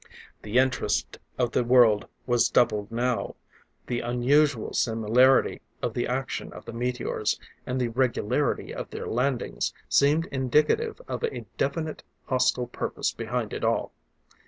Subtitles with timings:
[0.41, 3.35] The interest of the world was doubled now.
[3.85, 9.75] The unusual similarity of the action of the meteors, and the regularity of their landings,
[9.89, 13.93] seemed indicative of a definite, hostile purpose behind it all.